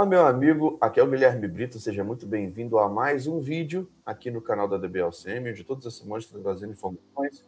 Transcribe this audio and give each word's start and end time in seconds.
Fala, 0.00 0.08
meu 0.08 0.26
amigo, 0.26 0.78
aqui 0.80 0.98
é 0.98 1.02
o 1.02 1.06
Guilherme 1.06 1.46
Brito, 1.46 1.78
seja 1.78 2.02
muito 2.02 2.26
bem-vindo 2.26 2.78
a 2.78 2.88
mais 2.88 3.26
um 3.26 3.38
vídeo 3.38 3.86
aqui 4.06 4.30
no 4.30 4.40
canal 4.40 4.66
da 4.66 4.78
DBLCM, 4.78 5.50
onde 5.50 5.62
todas 5.62 5.86
as 5.86 5.94
semanas 5.94 6.24
estou 6.24 6.40
trazendo 6.40 6.72
informações 6.72 7.44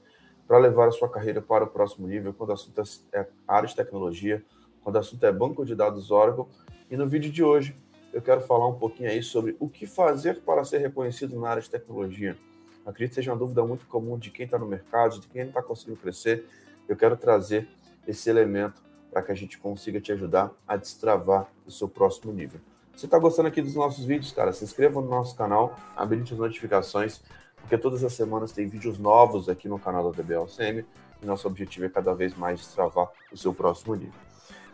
para 0.46 0.58
levar 0.58 0.88
a 0.88 0.90
sua 0.90 1.08
carreira 1.08 1.40
para 1.40 1.64
o 1.64 1.66
próximo 1.66 2.06
nível, 2.06 2.34
quando 2.34 2.50
o 2.50 2.52
assunto 2.52 2.82
é 3.10 3.26
área 3.48 3.66
de 3.66 3.74
tecnologia, 3.74 4.44
quando 4.84 4.96
o 4.96 4.98
assunto 4.98 5.24
é 5.24 5.32
banco 5.32 5.64
de 5.64 5.74
dados 5.74 6.10
Oracle. 6.10 6.44
E 6.90 6.96
no 6.96 7.08
vídeo 7.08 7.32
de 7.32 7.42
hoje 7.42 7.74
eu 8.12 8.20
quero 8.20 8.42
falar 8.42 8.68
um 8.68 8.78
pouquinho 8.78 9.08
aí 9.08 9.22
sobre 9.22 9.56
o 9.58 9.66
que 9.66 9.86
fazer 9.86 10.42
para 10.42 10.62
ser 10.62 10.76
reconhecido 10.76 11.40
na 11.40 11.48
área 11.48 11.62
de 11.62 11.70
tecnologia. 11.70 12.36
Acredito 12.84 13.12
que 13.12 13.14
seja 13.14 13.32
uma 13.32 13.38
dúvida 13.38 13.64
muito 13.64 13.86
comum 13.86 14.18
de 14.18 14.30
quem 14.30 14.44
está 14.44 14.58
no 14.58 14.66
mercado, 14.66 15.18
de 15.18 15.26
quem 15.26 15.40
não 15.40 15.48
está 15.48 15.62
conseguindo 15.62 15.98
crescer. 15.98 16.44
Eu 16.86 16.98
quero 16.98 17.16
trazer 17.16 17.66
esse 18.06 18.28
elemento 18.28 18.82
para 19.12 19.22
que 19.22 19.30
a 19.30 19.34
gente 19.34 19.58
consiga 19.58 20.00
te 20.00 20.10
ajudar 20.10 20.50
a 20.66 20.74
destravar 20.76 21.46
o 21.66 21.70
seu 21.70 21.86
próximo 21.86 22.32
nível. 22.32 22.58
Se 22.96 23.04
está 23.04 23.18
gostando 23.18 23.48
aqui 23.48 23.60
dos 23.60 23.74
nossos 23.74 24.04
vídeos, 24.04 24.32
cara, 24.32 24.52
se 24.52 24.64
inscreva 24.64 25.00
no 25.00 25.08
nosso 25.08 25.36
canal, 25.36 25.76
habilite 25.94 26.32
as 26.32 26.38
notificações, 26.38 27.20
porque 27.56 27.76
todas 27.76 28.02
as 28.02 28.14
semanas 28.14 28.52
tem 28.52 28.66
vídeos 28.66 28.98
novos 28.98 29.48
aqui 29.48 29.68
no 29.68 29.78
canal 29.78 30.10
da 30.10 30.16
DBLCM 30.16 30.84
e 31.22 31.26
nosso 31.26 31.46
objetivo 31.46 31.86
é 31.86 31.88
cada 31.90 32.14
vez 32.14 32.34
mais 32.34 32.60
destravar 32.60 33.10
o 33.30 33.36
seu 33.36 33.52
próximo 33.52 33.94
nível. 33.94 34.14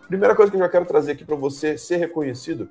Primeira 0.07 0.35
coisa 0.35 0.51
que 0.51 0.57
eu 0.57 0.61
já 0.61 0.69
quero 0.69 0.87
trazer 0.87 1.13
aqui 1.13 1.25
para 1.25 1.37
você 1.37 1.77
ser 1.77 1.97
reconhecido 1.97 2.71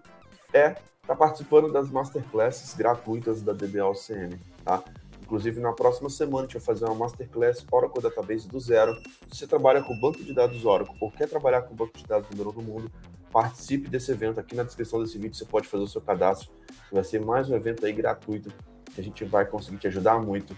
é 0.53 0.69
estar 0.69 0.81
tá 1.07 1.15
participando 1.15 1.71
das 1.71 1.91
masterclasses 1.91 2.73
gratuitas 2.73 3.41
da 3.41 3.53
DBLCM, 3.53 4.39
tá? 4.63 4.83
Inclusive, 5.27 5.59
na 5.59 5.73
próxima 5.73 6.09
semana, 6.09 6.39
a 6.39 6.41
gente 6.43 6.53
vai 6.53 6.61
fazer 6.61 6.85
uma 6.85 6.95
Masterclass 6.95 7.65
Oracle 7.69 8.01
Database 8.01 8.47
do 8.47 8.57
zero. 8.61 8.95
Se 9.29 9.39
você 9.39 9.45
trabalha 9.45 9.83
com 9.83 9.93
banco 9.99 10.23
de 10.23 10.33
dados 10.33 10.63
Oracle 10.63 10.95
ou 11.01 11.11
quer 11.11 11.27
trabalhar 11.27 11.63
com 11.63 11.75
banco 11.75 11.97
de 11.97 12.05
dados 12.05 12.29
número 12.29 12.53
do 12.53 12.61
mundo, 12.61 12.89
participe 13.29 13.89
desse 13.89 14.09
evento. 14.09 14.39
Aqui 14.39 14.55
na 14.55 14.63
descrição 14.63 15.01
desse 15.01 15.17
vídeo 15.17 15.35
você 15.35 15.43
pode 15.43 15.67
fazer 15.67 15.83
o 15.83 15.87
seu 15.87 15.99
cadastro. 15.99 16.49
Vai 16.89 17.03
ser 17.03 17.19
mais 17.19 17.49
um 17.49 17.55
evento 17.55 17.85
aí 17.85 17.91
gratuito 17.91 18.53
que 18.95 19.01
a 19.01 19.03
gente 19.03 19.25
vai 19.25 19.45
conseguir 19.45 19.75
te 19.79 19.87
ajudar 19.87 20.17
muito 20.17 20.57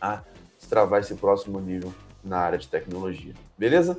a 0.00 0.24
destravar 0.58 0.98
esse 0.98 1.14
próximo 1.14 1.60
nível 1.60 1.94
na 2.24 2.38
área 2.38 2.58
de 2.58 2.66
tecnologia. 2.66 3.34
Beleza? 3.56 3.96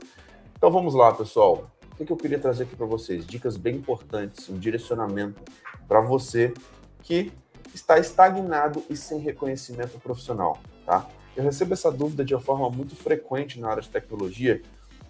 Então 0.58 0.70
vamos 0.70 0.96
lá, 0.96 1.14
pessoal. 1.14 1.72
O 1.98 2.04
que 2.04 2.12
eu 2.12 2.18
queria 2.18 2.38
trazer 2.38 2.64
aqui 2.64 2.76
para 2.76 2.86
vocês? 2.86 3.26
Dicas 3.26 3.56
bem 3.56 3.78
importantes, 3.78 4.50
um 4.50 4.60
direcionamento 4.60 5.42
para 5.88 6.02
você 6.02 6.54
que 7.02 7.32
está 7.78 8.00
estagnado 8.00 8.84
e 8.90 8.96
sem 8.96 9.20
reconhecimento 9.20 10.00
profissional, 10.00 10.60
tá? 10.86 11.08
Eu 11.36 11.44
recebo 11.44 11.74
essa 11.74 11.92
dúvida 11.92 12.26
de 12.26 12.34
uma 12.34 12.42
forma 12.42 12.70
muito 12.70 12.96
frequente 12.96 13.60
na 13.60 13.70
área 13.70 13.82
de 13.82 13.90
tecnologia 13.90 14.62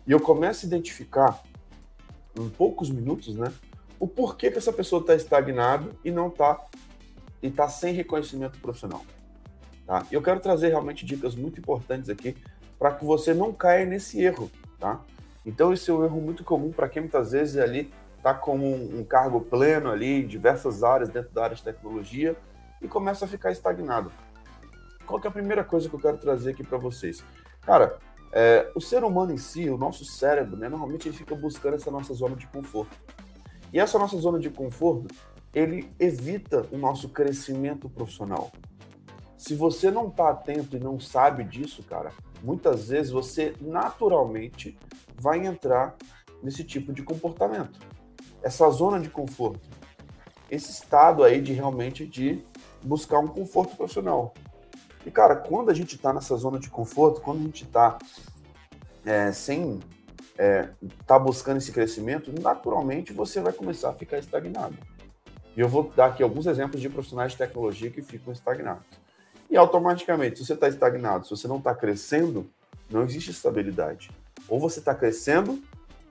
e 0.05 0.11
eu 0.11 0.19
começo 0.19 0.65
a 0.65 0.67
identificar 0.67 1.41
em 2.35 2.49
poucos 2.49 2.89
minutos, 2.89 3.35
né, 3.35 3.51
o 3.99 4.07
porquê 4.07 4.51
que 4.51 4.57
essa 4.57 4.71
pessoa 4.71 4.99
está 4.99 5.15
estagnado 5.15 5.97
e 6.03 6.11
não 6.11 6.27
está 6.27 6.61
e 7.41 7.47
está 7.47 7.69
sem 7.69 7.93
reconhecimento 7.93 8.59
profissional. 8.59 9.03
Tá? 9.85 10.05
Eu 10.11 10.21
quero 10.21 10.39
trazer 10.39 10.69
realmente 10.69 11.05
dicas 11.05 11.35
muito 11.35 11.59
importantes 11.59 12.09
aqui 12.09 12.35
para 12.77 12.91
que 12.91 13.05
você 13.05 13.33
não 13.33 13.53
caia 13.53 13.85
nesse 13.85 14.21
erro, 14.21 14.51
tá? 14.79 14.99
Então 15.45 15.71
esse 15.71 15.89
é 15.89 15.93
um 15.93 16.03
erro 16.03 16.19
muito 16.19 16.43
comum 16.43 16.71
para 16.71 16.89
quem 16.89 17.03
muitas 17.03 17.31
vezes 17.31 17.57
ali 17.57 17.91
está 18.17 18.33
com 18.33 18.57
um, 18.57 18.99
um, 18.99 19.03
cargo 19.03 19.39
pleno 19.39 19.89
ali 19.89 20.21
em 20.21 20.27
diversas 20.27 20.83
áreas 20.83 21.09
dentro 21.09 21.31
da 21.31 21.45
área 21.45 21.55
de 21.55 21.63
tecnologia 21.63 22.35
e 22.81 22.87
começa 22.87 23.25
a 23.25 23.27
ficar 23.27 23.51
estagnado. 23.51 24.11
Qual 25.05 25.21
é 25.23 25.27
a 25.27 25.31
primeira 25.31 25.63
coisa 25.63 25.87
que 25.87 25.95
eu 25.95 25.99
quero 25.99 26.17
trazer 26.17 26.51
aqui 26.51 26.63
para 26.63 26.77
vocês? 26.77 27.23
Cara, 27.61 27.97
é, 28.31 28.69
o 28.75 28.81
ser 28.81 29.03
humano 29.03 29.33
em 29.33 29.37
si, 29.37 29.69
o 29.69 29.77
nosso 29.77 30.03
cérebro, 30.03 30.57
né, 30.57 30.67
normalmente 30.67 31.07
ele 31.07 31.17
fica 31.17 31.35
buscando 31.35 31.75
essa 31.75 31.89
nossa 31.89 32.13
zona 32.13 32.35
de 32.35 32.47
conforto. 32.47 32.95
E 33.71 33.79
essa 33.79 33.97
nossa 33.97 34.17
zona 34.17 34.39
de 34.39 34.49
conforto, 34.49 35.07
ele 35.53 35.91
evita 35.99 36.67
o 36.71 36.77
nosso 36.77 37.09
crescimento 37.09 37.89
profissional. 37.89 38.51
Se 39.37 39.55
você 39.55 39.89
não 39.89 40.07
está 40.07 40.29
atento 40.29 40.75
e 40.75 40.79
não 40.79 40.99
sabe 40.99 41.43
disso, 41.43 41.83
cara, 41.83 42.11
muitas 42.43 42.89
vezes 42.89 43.11
você 43.11 43.55
naturalmente 43.61 44.77
vai 45.15 45.45
entrar 45.45 45.95
nesse 46.41 46.63
tipo 46.63 46.91
de 46.91 47.03
comportamento. 47.03 47.79
Essa 48.41 48.69
zona 48.69 48.99
de 48.99 49.09
conforto. 49.09 49.69
Esse 50.49 50.71
estado 50.71 51.23
aí 51.23 51.41
de 51.41 51.53
realmente 51.53 52.05
de 52.05 52.43
buscar 52.87 53.19
um 53.19 53.27
conforto 53.27 53.75
profissional. 53.75 54.33
E, 55.05 55.11
cara, 55.11 55.35
quando 55.35 55.69
a 55.69 55.73
gente 55.73 55.95
está 55.95 56.11
nessa 56.13 56.35
zona 56.35 56.59
de 56.59 56.69
conforto, 56.69 57.21
quando 57.21 57.39
a 57.39 57.43
gente 57.43 57.65
está 57.65 57.97
é, 59.05 59.31
sem 59.31 59.79
é, 60.37 60.69
tá 61.05 61.17
buscando 61.17 61.57
esse 61.57 61.71
crescimento, 61.71 62.31
naturalmente 62.41 63.13
você 63.13 63.39
vai 63.39 63.53
começar 63.53 63.89
a 63.89 63.93
ficar 63.93 64.17
estagnado. 64.17 64.75
E 65.55 65.59
eu 65.59 65.67
vou 65.67 65.91
dar 65.95 66.07
aqui 66.07 66.21
alguns 66.21 66.45
exemplos 66.45 66.81
de 66.81 66.89
profissionais 66.89 67.31
de 67.31 67.37
tecnologia 67.37 67.89
que 67.89 68.01
ficam 68.01 68.31
estagnados. 68.31 68.85
E 69.49 69.57
automaticamente, 69.57 70.39
se 70.39 70.45
você 70.45 70.53
está 70.53 70.67
estagnado, 70.67 71.25
se 71.25 71.31
você 71.31 71.47
não 71.47 71.57
está 71.57 71.73
crescendo, 71.73 72.49
não 72.89 73.03
existe 73.03 73.31
estabilidade. 73.31 74.11
Ou 74.47 74.59
você 74.59 74.79
está 74.79 74.93
crescendo, 74.93 75.61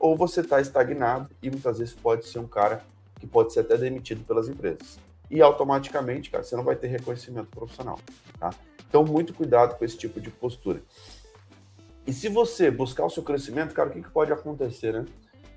ou 0.01 0.17
você 0.17 0.41
está 0.41 0.61
estagnado, 0.61 1.29
e 1.43 1.51
muitas 1.51 1.79
vezes 1.79 1.95
pode 1.95 2.27
ser 2.27 2.39
um 2.39 2.49
cara 2.49 2.83
que 3.21 3.27
pode 3.27 3.53
ser 3.53 3.61
até 3.61 3.77
demitido 3.77 4.25
pelas 4.25 4.49
empresas 4.49 5.06
e 5.31 5.43
automaticamente, 5.43 6.31
cara, 6.31 6.45
você 6.45 6.57
não 6.57 6.65
vai 6.65 6.77
ter 6.77 6.87
reconhecimento 6.89 7.49
profissional, 7.49 7.99
tá? 8.39 8.51
Então, 8.89 9.05
muito 9.05 9.35
cuidado 9.35 9.77
com 9.77 9.85
esse 9.85 9.97
tipo 9.97 10.21
de 10.21 10.31
postura. 10.31 10.81
E 12.07 12.13
se 12.13 12.29
você 12.29 12.71
buscar 12.71 13.05
o 13.05 13.11
seu 13.11 13.23
crescimento, 13.23 13.75
cara, 13.75 13.89
o 13.89 13.93
que, 13.93 14.03
que 14.03 14.11
pode 14.11 14.33
acontecer, 14.33 14.93
né? 14.93 15.05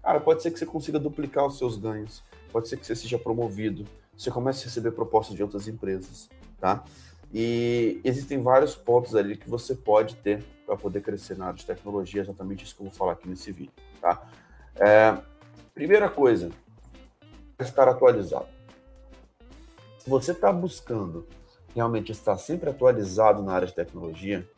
Cara, 0.02 0.20
pode 0.20 0.42
ser 0.42 0.52
que 0.52 0.58
você 0.58 0.66
consiga 0.66 0.98
duplicar 1.00 1.46
os 1.46 1.58
seus 1.58 1.78
ganhos, 1.78 2.24
pode 2.52 2.68
ser 2.68 2.78
que 2.78 2.86
você 2.86 2.96
seja 2.96 3.20
promovido, 3.20 3.86
você 4.18 4.32
comece 4.32 4.64
a 4.64 4.66
receber 4.66 4.92
propostas 4.92 5.36
de 5.36 5.44
outras 5.44 5.68
empresas, 5.68 6.30
tá? 6.60 6.84
E 7.32 8.02
existem 8.04 8.42
vários 8.42 8.76
pontos 8.76 9.16
ali 9.16 9.38
que 9.38 9.48
você 9.48 9.76
pode 9.76 10.16
ter 10.16 10.44
para 10.66 10.76
poder 10.76 11.02
crescer 11.02 11.38
na 11.38 11.46
área 11.46 11.58
de 11.58 11.66
tecnologia, 11.66 12.22
exatamente 12.22 12.66
isso 12.66 12.76
que 12.76 12.82
eu 12.82 12.88
vou 12.88 12.96
falar 12.96 13.12
aqui 13.12 13.30
nesse 13.30 13.52
vídeo, 13.52 13.72
tá? 14.02 14.28
É, 14.76 15.16
primeira 15.76 16.10
coisa, 16.10 16.50
estar 17.60 17.88
atualizado 17.88 18.59
se 20.00 20.10
você 20.10 20.32
está 20.32 20.52
buscando 20.52 21.28
realmente 21.76 22.12
estar 22.12 22.38
sempre 22.38 22.70
atualizado 22.70 23.44
na 23.44 23.54
área 23.54 23.68
de 23.68 23.76
tecnologia, 23.76 24.50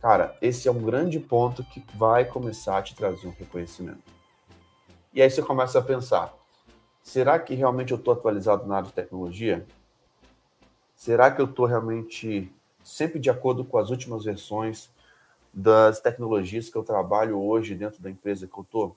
cara, 0.00 0.36
esse 0.40 0.68
é 0.68 0.70
um 0.70 0.82
grande 0.82 1.18
ponto 1.18 1.64
que 1.64 1.84
vai 1.94 2.24
começar 2.24 2.78
a 2.78 2.82
te 2.82 2.94
trazer 2.94 3.26
um 3.26 3.34
reconhecimento. 3.36 4.02
E 5.12 5.20
aí 5.20 5.28
você 5.28 5.42
começa 5.42 5.78
a 5.78 5.82
pensar: 5.82 6.32
será 7.02 7.38
que 7.38 7.54
realmente 7.54 7.92
eu 7.92 7.98
estou 7.98 8.14
atualizado 8.14 8.66
na 8.66 8.76
área 8.76 8.88
de 8.88 8.94
tecnologia? 8.94 9.66
Será 10.94 11.30
que 11.30 11.40
eu 11.40 11.46
estou 11.46 11.66
realmente 11.66 12.50
sempre 12.82 13.18
de 13.18 13.28
acordo 13.28 13.64
com 13.64 13.78
as 13.78 13.90
últimas 13.90 14.24
versões 14.24 14.90
das 15.52 16.00
tecnologias 16.00 16.70
que 16.70 16.76
eu 16.76 16.82
trabalho 16.82 17.38
hoje 17.38 17.74
dentro 17.74 18.00
da 18.00 18.10
empresa 18.10 18.46
que 18.46 18.56
eu 18.56 18.62
estou? 18.62 18.96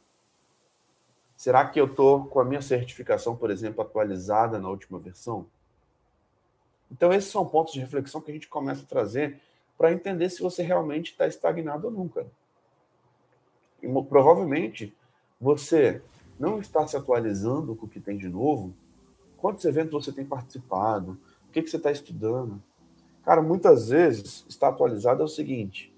Será 1.39 1.65
que 1.65 1.79
eu 1.79 1.85
estou 1.85 2.25
com 2.25 2.41
a 2.41 2.43
minha 2.43 2.61
certificação, 2.61 3.33
por 3.33 3.49
exemplo, 3.49 3.81
atualizada 3.81 4.59
na 4.59 4.67
última 4.67 4.99
versão? 4.99 5.45
Então, 6.91 7.13
esses 7.13 7.31
são 7.31 7.45
pontos 7.45 7.71
de 7.71 7.79
reflexão 7.79 8.19
que 8.19 8.29
a 8.29 8.33
gente 8.33 8.49
começa 8.49 8.83
a 8.83 8.85
trazer 8.85 9.39
para 9.77 9.93
entender 9.93 10.29
se 10.29 10.41
você 10.41 10.61
realmente 10.61 11.11
está 11.11 11.25
estagnado 11.25 11.87
ou 11.87 11.93
nunca. 11.93 12.27
E, 13.81 13.87
provavelmente, 14.03 14.93
você 15.39 16.01
não 16.37 16.59
está 16.59 16.85
se 16.85 16.97
atualizando 16.97 17.73
com 17.73 17.85
o 17.85 17.89
que 17.89 18.01
tem 18.01 18.17
de 18.17 18.27
novo. 18.27 18.73
Quantos 19.37 19.63
eventos 19.63 19.93
você 19.93 20.11
tem 20.11 20.25
participado? 20.25 21.17
O 21.47 21.51
que, 21.53 21.61
que 21.61 21.69
você 21.69 21.77
está 21.77 21.89
estudando? 21.89 22.61
Cara, 23.23 23.41
muitas 23.41 23.87
vezes, 23.87 24.45
estar 24.49 24.67
atualizado 24.67 25.21
é 25.21 25.25
o 25.25 25.29
seguinte: 25.29 25.89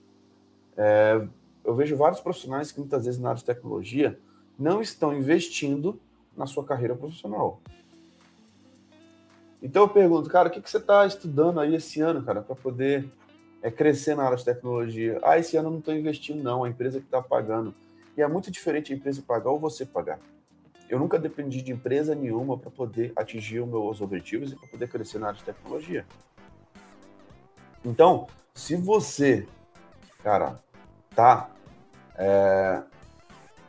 é, 0.78 1.28
eu 1.66 1.74
vejo 1.74 1.98
vários 1.98 2.22
profissionais 2.22 2.72
que 2.72 2.80
muitas 2.80 3.06
vezes 3.06 3.20
na 3.20 3.30
área 3.30 3.40
de 3.40 3.46
tecnologia 3.46 4.20
não 4.58 4.82
estão 4.82 5.16
investindo 5.16 6.00
na 6.36 6.46
sua 6.46 6.64
carreira 6.64 6.96
profissional. 6.96 7.60
Então 9.62 9.84
eu 9.84 9.90
pergunto, 9.90 10.30
cara, 10.30 10.50
o 10.50 10.52
que, 10.52 10.62
que 10.62 10.70
você 10.70 10.78
está 10.78 11.06
estudando 11.06 11.60
aí 11.60 11.76
esse 11.76 12.02
ano, 12.02 12.24
cara, 12.24 12.42
para 12.42 12.56
poder 12.56 13.08
é, 13.62 13.70
crescer 13.70 14.16
na 14.16 14.24
área 14.24 14.38
de 14.38 14.46
tecnologia? 14.46 15.20
Ah, 15.22 15.38
esse 15.38 15.56
ano 15.56 15.68
eu 15.68 15.72
não 15.72 15.80
estou 15.80 15.96
investindo, 15.96 16.42
não, 16.42 16.64
a 16.64 16.70
empresa 16.70 17.00
que 17.00 17.06
está 17.06 17.22
pagando. 17.22 17.74
E 18.18 18.22
é 18.22 18.28
muito 18.28 18.50
diferente 18.50 18.92
a 18.92 18.96
empresa 18.96 19.24
pagar 19.26 19.52
ou 19.52 19.60
você 19.60 19.86
pagar. 19.86 20.20
Eu 20.90 21.00
nunca 21.00 21.18
dependi 21.18 21.62
de 21.62 21.72
empresa 21.72 22.14
nenhuma 22.14 22.58
para 22.58 22.70
poder 22.70 23.14
atingir 23.16 23.62
os 23.62 23.70
meus 23.70 24.02
objetivos 24.02 24.52
e 24.52 24.56
para 24.56 24.68
poder 24.68 24.90
crescer 24.90 25.20
na 25.20 25.28
área 25.28 25.40
de 25.40 25.46
tecnologia. 25.46 26.06
Então, 27.86 28.28
se 28.54 28.76
você, 28.76 29.48
cara, 30.22 30.60
tá 31.16 31.50
é, 32.16 32.84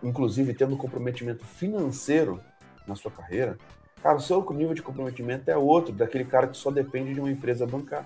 inclusive 0.03 0.55
tendo 0.55 0.77
comprometimento 0.77 1.45
financeiro 1.45 2.41
na 2.87 2.95
sua 2.95 3.11
carreira, 3.11 3.57
cara, 4.03 4.17
o 4.17 4.21
seu 4.21 4.45
nível 4.53 4.75
de 4.75 4.83
comprometimento 4.83 5.51
é 5.51 5.57
outro, 5.57 5.93
daquele 5.93 6.25
cara 6.25 6.49
que 6.49 6.57
só 6.57 6.71
depende 6.71 7.15
de 7.15 7.21
uma 7.21 7.31
empresa 7.31 7.67
bancar. 7.67 8.05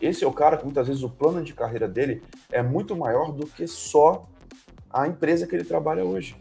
Esse 0.00 0.24
é 0.24 0.26
o 0.26 0.32
cara 0.32 0.56
que 0.56 0.64
muitas 0.64 0.86
vezes 0.86 1.02
o 1.02 1.08
plano 1.08 1.42
de 1.42 1.54
carreira 1.54 1.88
dele 1.88 2.22
é 2.50 2.62
muito 2.62 2.96
maior 2.96 3.32
do 3.32 3.46
que 3.46 3.66
só 3.66 4.28
a 4.90 5.06
empresa 5.06 5.46
que 5.46 5.54
ele 5.54 5.64
trabalha 5.64 6.04
hoje. 6.04 6.36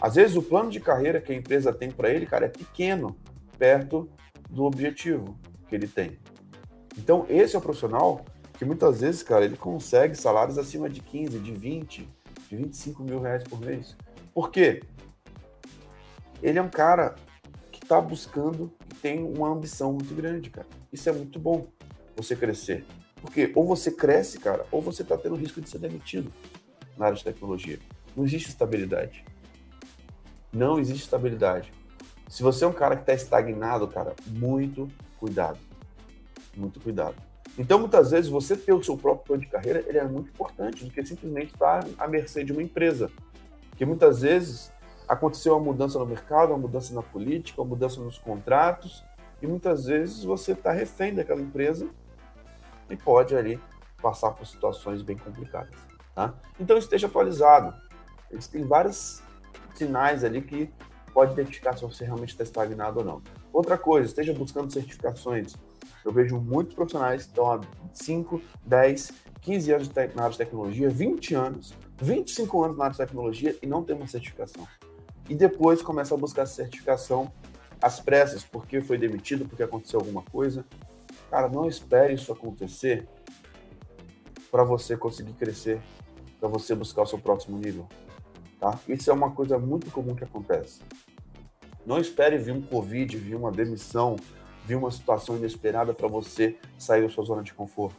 Às 0.00 0.16
vezes 0.16 0.36
o 0.36 0.42
plano 0.42 0.70
de 0.70 0.80
carreira 0.80 1.20
que 1.20 1.32
a 1.32 1.36
empresa 1.36 1.72
tem 1.72 1.90
para 1.90 2.10
ele, 2.10 2.26
cara, 2.26 2.46
é 2.46 2.48
pequeno, 2.48 3.16
perto 3.58 4.08
do 4.50 4.64
objetivo 4.64 5.36
que 5.68 5.74
ele 5.74 5.86
tem. 5.86 6.18
Então, 6.98 7.24
esse 7.28 7.56
é 7.56 7.58
o 7.58 7.62
profissional 7.62 8.24
que 8.58 8.64
muitas 8.64 9.00
vezes, 9.00 9.22
cara, 9.22 9.44
ele 9.44 9.56
consegue 9.56 10.14
salários 10.14 10.58
acima 10.58 10.88
de 10.88 11.00
15, 11.00 11.38
de 11.38 11.52
20, 11.52 12.08
de 12.52 12.56
25 12.56 13.02
mil 13.02 13.18
reais 13.18 13.42
por 13.44 13.58
mês. 13.60 13.96
Por 14.34 14.50
quê? 14.50 14.82
Ele 16.42 16.58
é 16.58 16.62
um 16.62 16.68
cara 16.68 17.14
que 17.70 17.82
está 17.82 17.98
buscando, 17.98 18.70
que 18.90 18.96
tem 18.96 19.24
uma 19.24 19.48
ambição 19.48 19.94
muito 19.94 20.14
grande, 20.14 20.50
cara. 20.50 20.66
Isso 20.92 21.08
é 21.08 21.12
muito 21.12 21.38
bom, 21.38 21.66
você 22.14 22.36
crescer. 22.36 22.84
Porque 23.22 23.50
ou 23.54 23.66
você 23.66 23.90
cresce, 23.90 24.38
cara, 24.38 24.66
ou 24.70 24.82
você 24.82 25.00
está 25.00 25.16
tendo 25.16 25.34
risco 25.34 25.62
de 25.62 25.70
ser 25.70 25.78
demitido 25.78 26.30
na 26.98 27.06
área 27.06 27.16
de 27.16 27.24
tecnologia. 27.24 27.78
Não 28.14 28.24
existe 28.24 28.50
estabilidade. 28.50 29.24
Não 30.52 30.78
existe 30.78 31.04
estabilidade. 31.04 31.72
Se 32.28 32.42
você 32.42 32.64
é 32.66 32.68
um 32.68 32.72
cara 32.72 32.96
que 32.96 33.02
está 33.02 33.14
estagnado, 33.14 33.88
cara, 33.88 34.14
muito 34.26 34.88
cuidado. 35.18 35.58
Muito 36.54 36.80
cuidado. 36.80 37.16
Então, 37.58 37.78
muitas 37.78 38.10
vezes, 38.10 38.30
você 38.30 38.56
ter 38.56 38.72
o 38.72 38.82
seu 38.82 38.96
próprio 38.96 39.26
plano 39.26 39.42
de 39.42 39.48
carreira 39.48 39.84
ele 39.86 39.98
é 39.98 40.04
muito 40.04 40.30
importante 40.30 40.84
do 40.84 40.90
que 40.90 41.04
simplesmente 41.04 41.52
estar 41.52 41.84
à 41.98 42.08
mercê 42.08 42.42
de 42.42 42.52
uma 42.52 42.62
empresa. 42.62 43.10
Porque 43.68 43.84
muitas 43.84 44.22
vezes 44.22 44.72
aconteceu 45.08 45.54
uma 45.56 45.64
mudança 45.64 45.98
no 45.98 46.06
mercado, 46.06 46.50
uma 46.50 46.58
mudança 46.58 46.94
na 46.94 47.02
política, 47.02 47.60
uma 47.60 47.68
mudança 47.68 48.00
nos 48.00 48.18
contratos, 48.18 49.04
e 49.40 49.46
muitas 49.46 49.86
vezes 49.86 50.24
você 50.24 50.52
está 50.52 50.72
refém 50.72 51.14
daquela 51.14 51.40
empresa 51.40 51.88
e 52.88 52.96
pode 52.96 53.36
ali 53.36 53.60
passar 54.00 54.30
por 54.30 54.46
situações 54.46 55.02
bem 55.02 55.16
complicadas. 55.16 55.74
Tá? 56.14 56.34
Então 56.58 56.76
esteja 56.78 57.06
atualizado. 57.06 57.74
Eles 58.30 58.46
têm 58.46 58.64
vários 58.64 59.22
sinais 59.74 60.24
ali 60.24 60.42
que 60.42 60.70
pode 61.12 61.32
identificar 61.32 61.76
se 61.76 61.82
você 61.82 62.04
realmente 62.04 62.30
está 62.30 62.42
estagnado 62.42 63.00
ou 63.00 63.04
não. 63.04 63.22
Outra 63.52 63.76
coisa, 63.76 64.06
esteja 64.06 64.32
buscando 64.32 64.72
certificações. 64.72 65.54
Eu 66.04 66.12
vejo 66.12 66.40
muitos 66.40 66.74
profissionais 66.74 67.22
que 67.22 67.28
estão 67.28 67.50
há 67.52 67.60
5, 67.92 68.40
10, 68.64 69.12
15 69.40 69.72
anos 69.72 69.88
na 69.88 70.22
área 70.22 70.30
de 70.30 70.38
tecnologia, 70.38 70.88
20 70.88 71.34
anos, 71.34 71.74
25 72.00 72.64
anos 72.64 72.76
na 72.76 72.84
área 72.84 72.92
de 72.92 72.98
tecnologia 72.98 73.56
e 73.62 73.66
não 73.66 73.82
tem 73.82 73.94
uma 73.94 74.06
certificação. 74.06 74.66
E 75.28 75.34
depois 75.34 75.82
começa 75.82 76.14
a 76.14 76.18
buscar 76.18 76.46
certificação 76.46 77.32
às 77.80 78.00
pressas, 78.00 78.44
porque 78.44 78.80
foi 78.80 78.98
demitido, 78.98 79.44
porque 79.46 79.62
aconteceu 79.62 80.00
alguma 80.00 80.22
coisa. 80.22 80.64
Cara, 81.30 81.48
não 81.48 81.66
espere 81.66 82.14
isso 82.14 82.32
acontecer 82.32 83.08
para 84.50 84.64
você 84.64 84.96
conseguir 84.96 85.32
crescer, 85.32 85.80
para 86.38 86.48
você 86.48 86.74
buscar 86.74 87.02
o 87.02 87.06
seu 87.06 87.18
próximo 87.18 87.58
nível. 87.58 87.88
Tá? 88.60 88.78
Isso 88.86 89.10
é 89.10 89.14
uma 89.14 89.30
coisa 89.30 89.58
muito 89.58 89.90
comum 89.90 90.14
que 90.14 90.24
acontece. 90.24 90.82
Não 91.84 91.98
espere 91.98 92.38
vir 92.38 92.52
um 92.52 92.62
Covid, 92.62 93.16
vir 93.16 93.34
uma 93.34 93.50
demissão, 93.50 94.16
vir 94.64 94.76
uma 94.76 94.90
situação 94.90 95.36
inesperada 95.36 95.92
para 95.92 96.08
você 96.08 96.56
sair 96.78 97.02
da 97.02 97.08
sua 97.08 97.24
zona 97.24 97.42
de 97.42 97.52
conforto. 97.52 97.96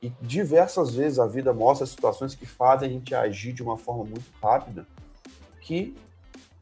E 0.00 0.10
diversas 0.22 0.94
vezes 0.94 1.18
a 1.18 1.26
vida 1.26 1.52
mostra 1.52 1.86
situações 1.86 2.34
que 2.34 2.46
fazem 2.46 2.88
a 2.88 2.92
gente 2.92 3.14
agir 3.14 3.52
de 3.52 3.62
uma 3.62 3.76
forma 3.76 4.04
muito 4.04 4.30
rápida, 4.40 4.86
que 5.60 5.96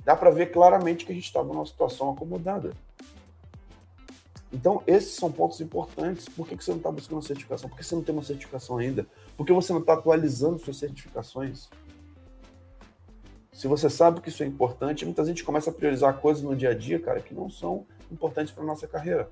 dá 0.04 0.16
para 0.16 0.30
ver 0.30 0.46
claramente 0.46 1.04
que 1.04 1.12
a 1.12 1.14
gente 1.14 1.24
está 1.24 1.42
numa 1.42 1.66
situação 1.66 2.10
acomodada. 2.10 2.72
Então, 4.52 4.82
esses 4.86 5.14
são 5.14 5.30
pontos 5.30 5.60
importantes. 5.60 6.28
Por 6.28 6.48
que, 6.48 6.56
que 6.56 6.64
você 6.64 6.70
não 6.70 6.78
está 6.78 6.90
buscando 6.90 7.16
uma 7.16 7.22
certificação? 7.22 7.68
Por 7.68 7.76
que 7.76 7.84
você 7.84 7.94
não 7.94 8.02
tem 8.02 8.14
uma 8.14 8.24
certificação 8.24 8.78
ainda? 8.78 9.06
Por 9.36 9.44
que 9.44 9.52
você 9.52 9.72
não 9.72 9.80
está 9.80 9.94
atualizando 9.94 10.58
suas 10.58 10.78
certificações? 10.78 11.68
Se 13.52 13.66
você 13.68 13.90
sabe 13.90 14.20
que 14.20 14.28
isso 14.28 14.42
é 14.42 14.46
importante, 14.46 15.04
muita 15.04 15.24
gente 15.24 15.44
começa 15.44 15.70
a 15.70 15.72
priorizar 15.72 16.20
coisas 16.20 16.42
no 16.42 16.54
dia 16.54 16.70
a 16.70 16.74
dia, 16.74 16.98
cara, 17.00 17.20
que 17.20 17.34
não 17.34 17.50
são 17.50 17.86
importantes 18.10 18.52
para 18.52 18.64
nossa 18.64 18.86
carreira. 18.86 19.28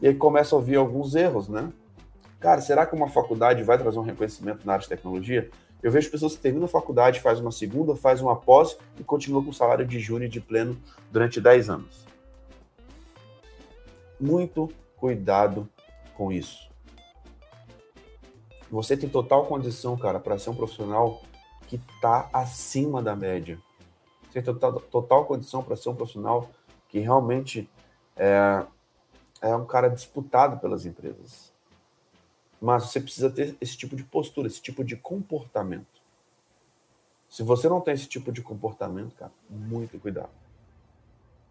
E 0.00 0.06
aí 0.06 0.14
começa 0.14 0.54
a 0.54 0.58
ouvir 0.58 0.76
alguns 0.76 1.14
erros, 1.14 1.48
né? 1.48 1.72
Cara, 2.40 2.60
será 2.60 2.86
que 2.86 2.94
uma 2.94 3.08
faculdade 3.08 3.62
vai 3.64 3.76
trazer 3.76 3.98
um 3.98 4.02
reconhecimento 4.02 4.64
na 4.64 4.74
área 4.74 4.82
de 4.82 4.88
tecnologia? 4.88 5.50
Eu 5.82 5.90
vejo 5.90 6.10
pessoas 6.10 6.34
que 6.34 6.40
terminam 6.40 6.66
a 6.66 6.68
faculdade, 6.68 7.20
faz 7.20 7.40
uma 7.40 7.52
segunda, 7.52 7.94
faz 7.96 8.20
uma 8.20 8.36
pós 8.36 8.76
e 8.98 9.04
continuam 9.04 9.44
com 9.44 9.52
salário 9.52 9.86
de 9.86 9.98
júnior 9.98 10.30
de 10.30 10.40
pleno 10.40 10.76
durante 11.10 11.40
10 11.40 11.70
anos. 11.70 12.06
Muito 14.20 14.68
cuidado 14.96 15.68
com 16.16 16.32
isso. 16.32 16.68
Você 18.70 18.96
tem 18.96 19.08
total 19.08 19.46
condição, 19.46 19.96
cara, 19.96 20.20
para 20.20 20.38
ser 20.38 20.50
um 20.50 20.54
profissional 20.54 21.22
que 21.66 21.76
está 21.76 22.28
acima 22.32 23.02
da 23.02 23.14
média. 23.14 23.58
Você 24.24 24.42
tem 24.42 24.42
total, 24.42 24.80
total 24.80 25.24
condição 25.26 25.62
para 25.62 25.76
ser 25.76 25.88
um 25.88 25.94
profissional 25.94 26.50
que 26.88 26.98
realmente 26.98 27.68
é, 28.16 28.64
é 29.40 29.54
um 29.54 29.66
cara 29.66 29.88
disputado 29.88 30.58
pelas 30.58 30.84
empresas. 30.86 31.52
Mas 32.60 32.84
você 32.84 33.00
precisa 33.00 33.30
ter 33.30 33.56
esse 33.60 33.76
tipo 33.76 33.94
de 33.94 34.02
postura, 34.02 34.48
esse 34.48 34.60
tipo 34.60 34.82
de 34.82 34.96
comportamento. 34.96 35.98
Se 37.28 37.42
você 37.42 37.68
não 37.68 37.80
tem 37.80 37.94
esse 37.94 38.08
tipo 38.08 38.32
de 38.32 38.42
comportamento, 38.42 39.14
cara, 39.14 39.30
muito 39.48 39.98
cuidado. 39.98 40.30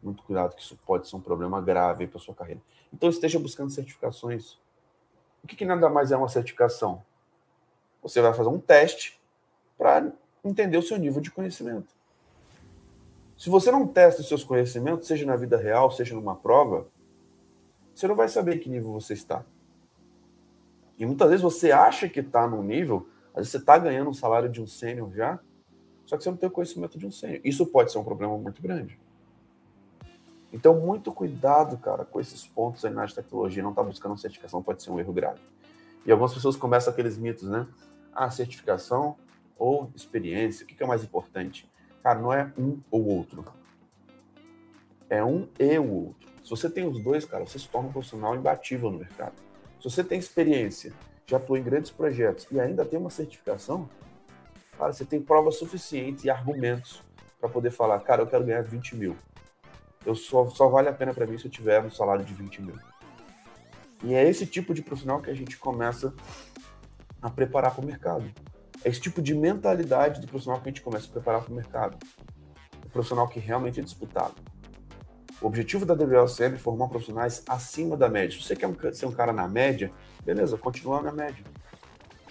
Muito 0.01 0.23
cuidado, 0.23 0.55
que 0.55 0.61
isso 0.61 0.77
pode 0.85 1.07
ser 1.07 1.15
um 1.15 1.21
problema 1.21 1.61
grave 1.61 2.07
para 2.07 2.19
sua 2.19 2.35
carreira. 2.35 2.61
Então 2.91 3.09
esteja 3.09 3.39
buscando 3.39 3.69
certificações. 3.69 4.57
O 5.43 5.47
que, 5.47 5.55
que 5.55 5.65
nada 5.65 5.87
mais 5.89 6.11
é 6.11 6.17
uma 6.17 6.29
certificação? 6.29 7.03
Você 8.01 8.21
vai 8.21 8.33
fazer 8.33 8.49
um 8.49 8.59
teste 8.59 9.19
para 9.77 10.11
entender 10.43 10.77
o 10.77 10.81
seu 10.81 10.97
nível 10.97 11.21
de 11.21 11.31
conhecimento. 11.31 11.96
Se 13.37 13.49
você 13.49 13.69
não 13.69 13.85
testa 13.85 14.21
os 14.21 14.27
seus 14.27 14.43
conhecimentos, 14.43 15.07
seja 15.07 15.25
na 15.25 15.35
vida 15.35 15.57
real, 15.57 15.91
seja 15.91 16.15
numa 16.15 16.35
prova, 16.35 16.87
você 17.93 18.07
não 18.07 18.15
vai 18.15 18.27
saber 18.27 18.55
em 18.55 18.59
que 18.59 18.69
nível 18.69 18.91
você 18.91 19.13
está. 19.13 19.45
E 20.97 21.05
muitas 21.05 21.29
vezes 21.29 21.43
você 21.43 21.71
acha 21.71 22.09
que 22.09 22.19
está 22.19 22.47
num 22.47 22.63
nível, 22.63 23.07
às 23.29 23.41
vezes 23.41 23.51
você 23.51 23.57
está 23.57 23.77
ganhando 23.77 24.09
um 24.09 24.13
salário 24.13 24.49
de 24.49 24.59
um 24.59 24.65
sênior 24.65 25.11
já, 25.13 25.39
só 26.05 26.17
que 26.17 26.23
você 26.23 26.31
não 26.31 26.37
tem 26.37 26.49
o 26.49 26.51
conhecimento 26.51 26.97
de 26.97 27.05
um 27.05 27.11
sênior. 27.11 27.41
Isso 27.43 27.65
pode 27.67 27.91
ser 27.91 27.99
um 27.99 28.03
problema 28.03 28.35
muito 28.37 28.59
grande. 28.61 28.99
Então, 30.51 30.79
muito 30.79 31.11
cuidado, 31.11 31.77
cara, 31.77 32.05
com 32.05 32.19
esses 32.19 32.47
pontos 32.47 32.83
aí 32.83 32.91
na 32.91 33.01
área 33.01 33.09
de 33.09 33.15
tecnologia. 33.15 33.61
Não 33.61 33.71
está 33.71 33.83
buscando 33.83 34.13
uma 34.13 34.17
certificação, 34.17 34.63
pode 34.63 34.81
ser 34.81 34.89
um 34.89 34.99
erro 34.99 35.13
grave. 35.13 35.41
E 36.05 36.11
algumas 36.11 36.33
pessoas 36.33 36.55
começam 36.55 36.91
aqueles 36.91 37.17
mitos, 37.17 37.47
né? 37.47 37.67
Ah, 38.15 38.29
certificação 38.31 39.17
ou 39.59 39.91
experiência, 39.95 40.63
o 40.63 40.67
que 40.67 40.81
é 40.81 40.87
mais 40.87 41.03
importante? 41.03 41.69
Cara, 42.07 42.21
não 42.21 42.31
é 42.31 42.49
um 42.57 42.79
ou 42.89 43.05
outro. 43.05 43.43
É 45.09 45.21
um 45.21 45.49
e 45.59 45.77
o 45.77 45.91
outro. 45.91 46.29
Se 46.41 46.49
você 46.49 46.69
tem 46.69 46.87
os 46.87 47.03
dois, 47.03 47.25
cara, 47.25 47.45
você 47.45 47.59
se 47.59 47.67
torna 47.67 47.89
um 47.89 47.91
profissional 47.91 48.33
imbatível 48.33 48.89
no 48.89 48.99
mercado. 48.99 49.33
Se 49.77 49.89
você 49.89 50.05
tem 50.05 50.17
experiência, 50.17 50.93
já 51.25 51.35
atuou 51.35 51.57
em 51.57 51.63
grandes 51.63 51.91
projetos 51.91 52.47
e 52.49 52.61
ainda 52.61 52.85
tem 52.85 52.97
uma 52.97 53.09
certificação, 53.09 53.89
cara, 54.77 54.93
você 54.93 55.03
tem 55.03 55.21
provas 55.21 55.57
suficientes 55.57 56.23
e 56.23 56.29
argumentos 56.29 57.03
para 57.41 57.49
poder 57.49 57.71
falar, 57.71 57.99
cara, 57.99 58.21
eu 58.21 58.27
quero 58.27 58.45
ganhar 58.45 58.61
20 58.61 58.95
mil. 58.95 59.17
Eu 60.05 60.15
só, 60.15 60.49
só 60.51 60.69
vale 60.69 60.87
a 60.87 60.93
pena 60.93 61.13
para 61.13 61.27
mim 61.27 61.37
se 61.37 61.43
eu 61.43 61.51
tiver 61.51 61.83
um 61.83 61.91
salário 61.91 62.23
de 62.23 62.33
20 62.33 62.61
mil. 62.61 62.79
E 64.05 64.13
é 64.13 64.25
esse 64.25 64.47
tipo 64.47 64.73
de 64.73 64.81
profissional 64.81 65.21
que 65.21 65.29
a 65.29 65.35
gente 65.35 65.57
começa 65.57 66.13
a 67.21 67.29
preparar 67.29 67.75
para 67.75 67.83
o 67.83 67.85
mercado. 67.85 68.31
É 68.87 68.89
esse 68.89 69.01
tipo 69.01 69.21
de 69.21 69.35
mentalidade 69.35 70.21
do 70.21 70.27
profissional 70.27 70.61
que 70.61 70.69
a 70.69 70.71
gente 70.71 70.81
começa 70.81 71.07
a 71.07 71.11
preparar 71.11 71.41
para 71.43 71.51
o 71.51 71.53
mercado. 71.53 71.97
O 72.85 72.89
profissional 72.89 73.27
que 73.27 73.37
realmente 73.37 73.81
é 73.81 73.83
disputado. 73.83 74.35
O 75.41 75.47
objetivo 75.47 75.85
da 75.85 75.93
DBLCM 75.93 76.55
é 76.55 76.57
formar 76.57 76.87
profissionais 76.87 77.43
acima 77.49 77.97
da 77.97 78.07
média. 78.07 78.39
Se 78.39 78.45
você 78.45 78.55
quer 78.55 78.95
ser 78.95 79.05
um 79.05 79.11
cara 79.11 79.33
na 79.33 79.45
média, 79.45 79.91
beleza, 80.23 80.57
continua 80.57 81.01
na 81.01 81.11
média. 81.11 81.43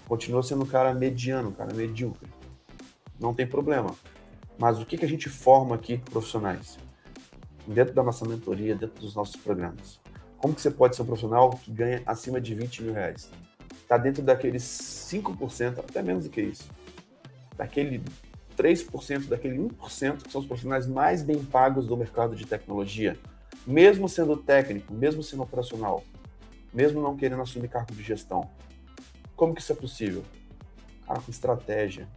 Continua 0.08 0.42
sendo 0.42 0.64
um 0.64 0.66
cara 0.66 0.94
mediano, 0.94 1.50
um 1.50 1.52
cara 1.52 1.74
medíocre. 1.74 2.26
Não 3.20 3.34
tem 3.34 3.46
problema. 3.46 3.94
Mas 4.58 4.80
o 4.80 4.86
que, 4.86 4.96
que 4.96 5.04
a 5.04 5.08
gente 5.08 5.28
forma 5.28 5.74
aqui, 5.74 5.98
profissionais? 5.98 6.78
Dentro 7.66 7.92
da 7.92 8.02
nossa 8.02 8.26
mentoria, 8.26 8.74
dentro 8.74 8.98
dos 8.98 9.14
nossos 9.14 9.36
programas. 9.36 10.00
Como 10.38 10.54
que 10.54 10.62
você 10.62 10.70
pode 10.70 10.96
ser 10.96 11.02
um 11.02 11.06
profissional 11.06 11.50
que 11.50 11.70
ganha 11.70 12.02
acima 12.06 12.40
de 12.40 12.54
20 12.54 12.82
mil 12.82 12.94
reais? 12.94 13.30
Está 13.86 13.96
dentro 13.96 14.20
daqueles 14.20 14.64
5%, 14.64 15.78
até 15.78 16.02
menos 16.02 16.24
do 16.24 16.30
que 16.30 16.40
isso, 16.40 16.68
daquele 17.56 18.02
3%, 18.58 19.28
daquele 19.28 19.58
1% 19.58 20.22
que 20.24 20.32
são 20.32 20.40
os 20.40 20.46
profissionais 20.46 20.88
mais 20.88 21.22
bem 21.22 21.42
pagos 21.44 21.86
do 21.86 21.96
mercado 21.96 22.34
de 22.34 22.44
tecnologia, 22.44 23.16
mesmo 23.64 24.08
sendo 24.08 24.36
técnico, 24.36 24.92
mesmo 24.92 25.22
sendo 25.22 25.44
operacional, 25.44 26.02
mesmo 26.74 27.00
não 27.00 27.16
querendo 27.16 27.42
assumir 27.42 27.68
cargo 27.68 27.94
de 27.94 28.02
gestão. 28.02 28.50
Como 29.36 29.54
que 29.54 29.60
isso 29.60 29.72
é 29.72 29.76
possível? 29.76 30.24
Cara, 31.06 31.20
com 31.20 31.30
estratégia. 31.30 32.08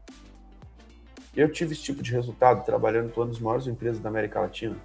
Eu 1.35 1.51
tive 1.51 1.73
esse 1.73 1.83
tipo 1.83 2.01
de 2.01 2.11
resultado 2.11 2.65
trabalhando 2.65 3.11
em 3.11 3.13
uma 3.15 3.27
das 3.27 3.39
maiores 3.39 3.67
empresas 3.67 4.01
da 4.01 4.09
América 4.09 4.39
Latina. 4.39 4.75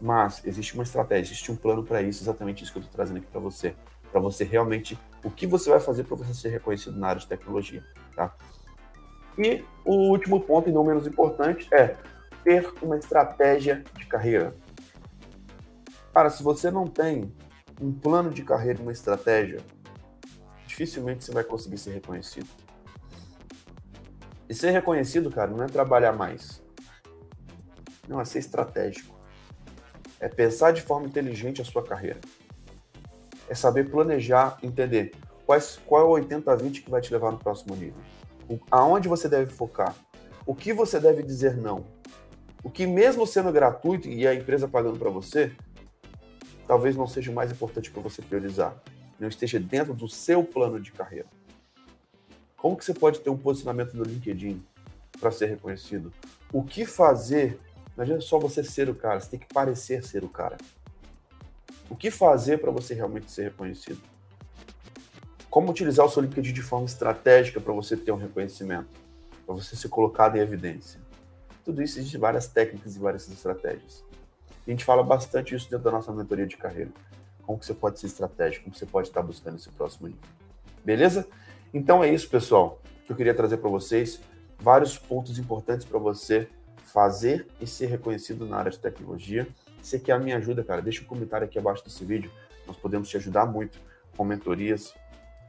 Mas 0.00 0.44
existe 0.44 0.74
uma 0.74 0.84
estratégia, 0.84 1.32
existe 1.32 1.50
um 1.50 1.56
plano 1.56 1.82
para 1.82 2.02
isso, 2.02 2.22
exatamente 2.22 2.62
isso 2.62 2.72
que 2.72 2.78
eu 2.78 2.82
estou 2.82 2.94
trazendo 2.94 3.16
aqui 3.16 3.26
para 3.26 3.40
você 3.40 3.74
para 4.16 4.22
você 4.22 4.44
realmente 4.44 4.98
o 5.22 5.30
que 5.30 5.46
você 5.46 5.68
vai 5.68 5.78
fazer 5.78 6.04
para 6.04 6.16
você 6.16 6.32
ser 6.32 6.48
reconhecido 6.48 6.98
na 6.98 7.08
área 7.08 7.20
de 7.20 7.26
tecnologia, 7.26 7.84
tá? 8.14 8.34
E 9.36 9.62
o 9.84 10.08
último 10.08 10.40
ponto, 10.40 10.70
e 10.70 10.72
não 10.72 10.82
menos 10.82 11.06
importante, 11.06 11.68
é 11.70 11.98
ter 12.42 12.72
uma 12.80 12.96
estratégia 12.96 13.84
de 13.94 14.06
carreira. 14.06 14.56
Cara, 16.14 16.30
se 16.30 16.42
você 16.42 16.70
não 16.70 16.86
tem 16.86 17.30
um 17.78 17.92
plano 17.92 18.30
de 18.30 18.42
carreira, 18.42 18.80
uma 18.80 18.90
estratégia, 18.90 19.58
dificilmente 20.66 21.22
você 21.22 21.32
vai 21.32 21.44
conseguir 21.44 21.76
ser 21.76 21.90
reconhecido. 21.90 22.48
E 24.48 24.54
ser 24.54 24.70
reconhecido, 24.70 25.30
cara, 25.30 25.50
não 25.50 25.62
é 25.62 25.66
trabalhar 25.66 26.14
mais. 26.14 26.62
Não, 28.08 28.18
é 28.18 28.24
ser 28.24 28.38
estratégico. 28.38 29.14
É 30.18 30.26
pensar 30.26 30.70
de 30.70 30.80
forma 30.80 31.06
inteligente 31.06 31.60
a 31.60 31.66
sua 31.66 31.84
carreira. 31.84 32.20
É 33.48 33.54
saber 33.54 33.90
planejar, 33.90 34.58
entender 34.62 35.12
quais, 35.46 35.78
qual 35.86 36.02
é 36.02 36.20
o 36.20 36.24
80-20 36.24 36.82
que 36.82 36.90
vai 36.90 37.00
te 37.00 37.12
levar 37.12 37.30
no 37.30 37.38
próximo 37.38 37.74
nível. 37.74 38.00
O, 38.48 38.58
aonde 38.70 39.08
você 39.08 39.28
deve 39.28 39.52
focar. 39.52 39.94
O 40.44 40.54
que 40.54 40.72
você 40.72 41.00
deve 41.00 41.22
dizer 41.22 41.56
não. 41.56 41.84
O 42.62 42.70
que, 42.70 42.86
mesmo 42.86 43.26
sendo 43.26 43.52
gratuito 43.52 44.08
e 44.08 44.26
a 44.26 44.34
empresa 44.34 44.66
pagando 44.66 44.98
para 44.98 45.10
você, 45.10 45.52
talvez 46.66 46.96
não 46.96 47.06
seja 47.06 47.30
o 47.30 47.34
mais 47.34 47.52
importante 47.52 47.90
para 47.90 48.02
você 48.02 48.20
priorizar. 48.20 48.76
Não 49.18 49.28
esteja 49.28 49.58
dentro 49.58 49.94
do 49.94 50.08
seu 50.08 50.42
plano 50.42 50.80
de 50.80 50.92
carreira. 50.92 51.26
Como 52.56 52.76
que 52.76 52.84
você 52.84 52.92
pode 52.92 53.20
ter 53.20 53.30
um 53.30 53.36
posicionamento 53.36 53.94
no 53.94 54.02
LinkedIn 54.02 54.64
para 55.20 55.30
ser 55.30 55.46
reconhecido? 55.46 56.12
O 56.52 56.62
que 56.62 56.84
fazer? 56.84 57.60
Não 57.96 58.02
adianta 58.02 58.22
só 58.22 58.38
você 58.38 58.62
ser 58.64 58.88
o 58.88 58.94
cara, 58.94 59.20
você 59.20 59.30
tem 59.30 59.40
que 59.40 59.46
parecer 59.52 60.04
ser 60.04 60.24
o 60.24 60.28
cara. 60.28 60.56
O 61.88 61.94
que 61.94 62.10
fazer 62.10 62.58
para 62.58 62.70
você 62.70 62.94
realmente 62.94 63.30
ser 63.30 63.44
reconhecido? 63.44 64.00
Como 65.48 65.70
utilizar 65.70 66.04
o 66.04 66.08
seu 66.08 66.22
LinkedIn 66.22 66.52
de 66.52 66.62
forma 66.62 66.86
estratégica 66.86 67.60
para 67.60 67.72
você 67.72 67.96
ter 67.96 68.12
um 68.12 68.16
reconhecimento, 68.16 68.88
para 69.46 69.54
você 69.54 69.76
ser 69.76 69.88
colocado 69.88 70.36
em 70.36 70.40
evidência? 70.40 71.00
Tudo 71.64 71.82
isso 71.82 71.98
existe 71.98 72.18
várias 72.18 72.46
técnicas 72.48 72.96
e 72.96 72.98
várias 72.98 73.28
estratégias. 73.28 74.04
A 74.66 74.70
gente 74.70 74.84
fala 74.84 75.02
bastante 75.02 75.54
isso 75.54 75.70
dentro 75.70 75.84
da 75.84 75.92
nossa 75.92 76.12
mentoria 76.12 76.46
de 76.46 76.56
carreira. 76.56 76.90
Como 77.42 77.58
que 77.58 77.64
você 77.64 77.74
pode 77.74 78.00
ser 78.00 78.06
estratégico, 78.06 78.64
como 78.64 78.76
você 78.76 78.86
pode 78.86 79.08
estar 79.08 79.22
buscando 79.22 79.56
esse 79.56 79.68
próximo 79.70 80.08
nível. 80.08 80.22
Beleza? 80.84 81.26
Então 81.72 82.02
é 82.02 82.12
isso, 82.12 82.28
pessoal, 82.28 82.80
que 83.04 83.12
eu 83.12 83.16
queria 83.16 83.34
trazer 83.34 83.58
para 83.58 83.70
vocês. 83.70 84.20
Vários 84.58 84.98
pontos 84.98 85.38
importantes 85.38 85.86
para 85.86 85.98
você 85.98 86.48
fazer 86.84 87.46
e 87.60 87.66
ser 87.66 87.86
reconhecido 87.86 88.46
na 88.46 88.56
área 88.56 88.70
de 88.70 88.78
tecnologia. 88.78 89.46
Se 89.86 89.90
você 89.90 89.98
quer 90.00 90.14
a 90.14 90.18
minha 90.18 90.36
ajuda, 90.36 90.64
cara, 90.64 90.82
deixa 90.82 91.00
um 91.00 91.04
comentário 91.04 91.46
aqui 91.46 91.60
abaixo 91.60 91.84
desse 91.84 92.04
vídeo. 92.04 92.28
Nós 92.66 92.76
podemos 92.76 93.08
te 93.08 93.16
ajudar 93.18 93.46
muito 93.46 93.78
com 94.16 94.24
mentorias, 94.24 94.92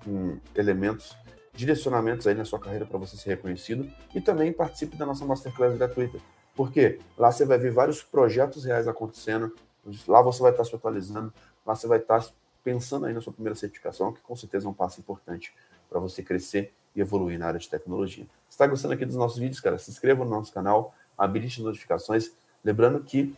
com 0.03 0.37
elementos, 0.53 1.17
direcionamentos 1.55 2.27
aí 2.27 2.35
na 2.35 2.45
sua 2.45 2.59
carreira 2.59 2.85
para 2.85 2.99
você 2.99 3.17
ser 3.17 3.31
reconhecido. 3.31 3.91
E 4.13 4.21
também 4.21 4.53
participe 4.53 4.95
da 4.95 5.07
nossa 5.07 5.25
Masterclass 5.25 5.75
gratuita. 5.75 6.19
Porque 6.55 6.99
lá 7.17 7.31
você 7.31 7.45
vai 7.45 7.57
ver 7.57 7.71
vários 7.71 8.03
projetos 8.03 8.63
reais 8.63 8.87
acontecendo, 8.87 9.55
lá 10.07 10.21
você 10.21 10.39
vai 10.39 10.51
estar 10.51 10.65
se 10.65 10.75
atualizando, 10.75 11.33
lá 11.65 11.73
você 11.73 11.87
vai 11.87 11.97
estar 11.97 12.23
pensando 12.63 13.07
aí 13.07 13.15
na 13.15 13.21
sua 13.21 13.33
primeira 13.33 13.55
certificação, 13.55 14.13
que 14.13 14.21
com 14.21 14.35
certeza 14.35 14.67
é 14.67 14.69
um 14.69 14.73
passo 14.73 14.99
importante 14.99 15.51
para 15.89 15.99
você 15.99 16.21
crescer 16.21 16.71
e 16.95 17.01
evoluir 17.01 17.39
na 17.39 17.47
área 17.47 17.59
de 17.59 17.67
tecnologia. 17.67 18.25
Se 18.47 18.51
está 18.51 18.67
gostando 18.67 18.93
aqui 18.93 19.03
dos 19.03 19.15
nossos 19.15 19.39
vídeos, 19.39 19.59
cara, 19.59 19.79
se 19.79 19.89
inscreva 19.89 20.23
no 20.23 20.29
nosso 20.29 20.53
canal, 20.53 20.93
habilite 21.17 21.59
as 21.59 21.65
notificações. 21.65 22.31
Lembrando 22.63 22.99
que 22.99 23.35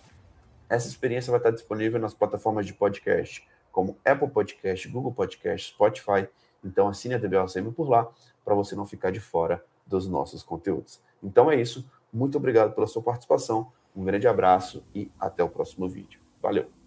essa 0.69 0.87
experiência 0.87 1.31
vai 1.31 1.39
estar 1.39 1.51
disponível 1.51 1.99
nas 1.99 2.13
plataformas 2.13 2.65
de 2.65 2.73
podcast, 2.73 3.45
como 3.71 3.97
Apple 4.05 4.29
Podcast, 4.29 4.87
Google 4.87 5.11
Podcast, 5.11 5.71
Spotify. 5.73 6.27
Então 6.63 6.87
assine 6.87 7.15
a 7.15 7.17
DBLCM 7.17 7.71
por 7.71 7.89
lá, 7.89 8.07
para 8.45 8.53
você 8.53 8.75
não 8.75 8.85
ficar 8.85 9.11
de 9.11 9.19
fora 9.19 9.63
dos 9.85 10.07
nossos 10.07 10.43
conteúdos. 10.43 11.01
Então 11.23 11.51
é 11.51 11.59
isso. 11.59 11.89
Muito 12.13 12.37
obrigado 12.37 12.73
pela 12.73 12.87
sua 12.87 13.01
participação. 13.01 13.71
Um 13.95 14.03
grande 14.03 14.27
abraço 14.27 14.83
e 14.93 15.11
até 15.19 15.43
o 15.43 15.49
próximo 15.49 15.87
vídeo. 15.89 16.21
Valeu! 16.41 16.78